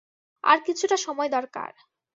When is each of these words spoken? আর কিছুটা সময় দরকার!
আর 0.43 0.57
কিছুটা 0.65 0.97
সময় 0.97 1.29
দরকার! 1.29 1.71